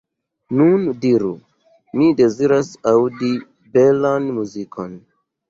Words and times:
Nun 0.59 0.87
diru: 1.03 1.29
mi 1.99 2.07
deziras 2.21 2.71
aŭdi 2.93 3.31
belan 3.77 4.29
muzikon. 4.41 4.99